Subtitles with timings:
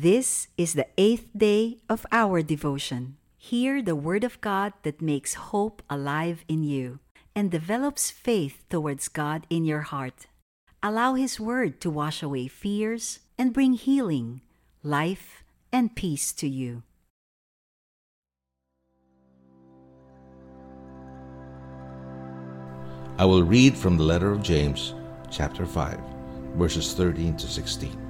[0.00, 3.18] This is the eighth day of our devotion.
[3.36, 7.00] Hear the Word of God that makes hope alive in you
[7.36, 10.26] and develops faith towards God in your heart.
[10.82, 14.40] Allow His Word to wash away fears and bring healing,
[14.82, 16.82] life, and peace to you.
[23.18, 24.94] I will read from the letter of James,
[25.30, 26.00] chapter 5,
[26.56, 28.09] verses 13 to 16.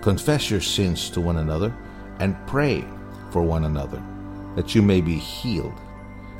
[0.00, 1.74] confess your sins to one another
[2.18, 2.84] and pray
[3.30, 4.02] for one another
[4.56, 5.78] that you may be healed.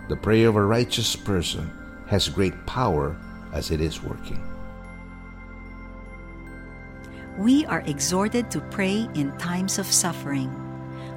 [0.09, 1.71] The prayer of a righteous person
[2.07, 3.17] has great power
[3.53, 4.43] as it is working.
[7.39, 10.51] We are exhorted to pray in times of suffering.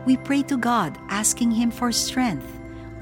[0.05, 2.47] We pray to God asking Him for strength,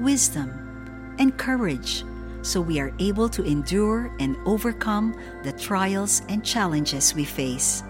[0.00, 2.04] wisdom, and courage
[2.42, 7.84] so we are able to endure and overcome the trials and challenges we face.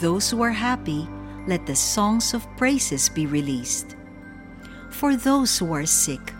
[0.00, 1.08] Those who are happy,
[1.46, 3.96] let the songs of praises be released.
[4.90, 6.32] For those who are sick,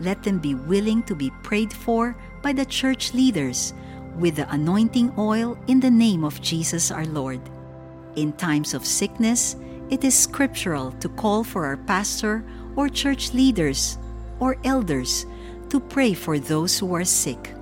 [0.00, 3.72] let them be willing to be prayed for by the church leaders
[4.16, 7.40] with the anointing oil in the name of Jesus our Lord.
[8.16, 9.56] In times of sickness,
[9.90, 12.44] it is scriptural to call for our pastor
[12.76, 13.96] or church leaders
[14.38, 15.24] or elders
[15.70, 17.54] to pray for those who are sick.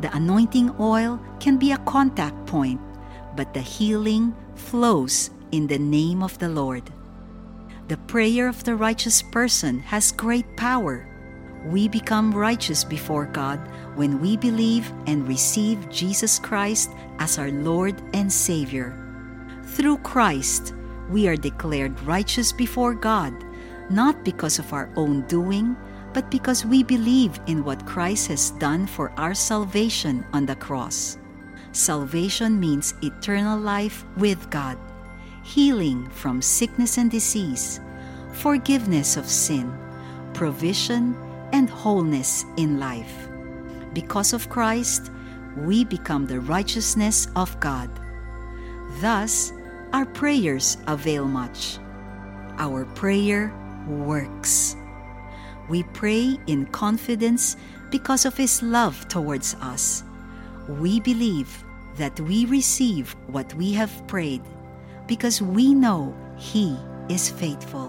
[0.00, 2.80] The anointing oil can be a contact point,
[3.36, 6.90] but the healing flows in the name of the Lord.
[7.88, 11.06] The prayer of the righteous person has great power.
[11.66, 13.60] We become righteous before God
[13.96, 18.96] when we believe and receive Jesus Christ as our Lord and Savior.
[19.76, 20.74] Through Christ,
[21.10, 23.34] we are declared righteous before God,
[23.90, 25.76] not because of our own doing,
[26.14, 31.18] but because we believe in what Christ has done for our salvation on the cross.
[31.72, 34.78] Salvation means eternal life with God,
[35.42, 37.80] healing from sickness and disease,
[38.32, 39.72] forgiveness of sin,
[40.34, 41.16] provision,
[41.52, 43.28] and wholeness in life.
[43.94, 45.10] Because of Christ,
[45.56, 47.90] we become the righteousness of God.
[49.00, 49.52] Thus,
[49.94, 51.78] our prayers avail much.
[52.58, 53.52] Our prayer
[53.88, 54.76] works.
[55.68, 57.56] We pray in confidence
[57.90, 60.04] because of His love towards us.
[60.80, 61.64] We believe
[61.96, 64.42] that we receive what we have prayed
[65.06, 66.76] because we know He
[67.08, 67.88] is faithful.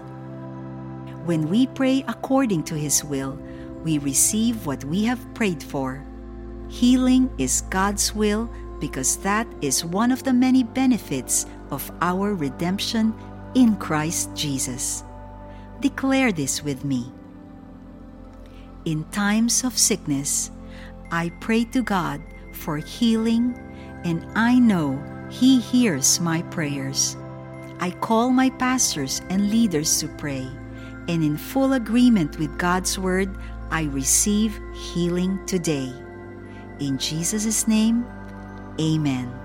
[1.24, 3.38] When we pray according to His will,
[3.82, 6.04] we receive what we have prayed for.
[6.68, 8.50] Healing is God's will
[8.80, 13.14] because that is one of the many benefits of our redemption
[13.54, 15.04] in Christ Jesus.
[15.80, 17.12] Declare this with me.
[18.84, 20.50] In times of sickness,
[21.10, 22.20] I pray to God
[22.54, 23.58] for healing,
[24.04, 27.16] and I know He hears my prayers.
[27.80, 30.48] I call my pastors and leaders to pray,
[31.08, 33.36] and in full agreement with God's Word,
[33.70, 35.92] I receive healing today.
[36.80, 38.06] In Jesus' name,
[38.80, 39.43] Amen.